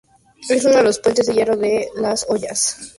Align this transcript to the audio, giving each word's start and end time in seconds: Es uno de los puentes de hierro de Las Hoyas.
Es 0.49 0.65
uno 0.65 0.77
de 0.77 0.83
los 0.85 0.97
puentes 0.97 1.27
de 1.27 1.35
hierro 1.35 1.55
de 1.55 1.87
Las 1.95 2.25
Hoyas. 2.27 2.89